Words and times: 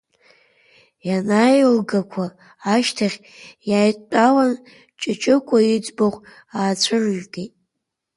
Ианааилгақәа 1.07 2.25
ашьҭахь, 2.73 3.17
иааидтәалан 3.69 4.53
Ҷыҷыкәа 5.01 5.57
иӡбахә 5.73 6.19
аацәырыргеит. 6.57 7.53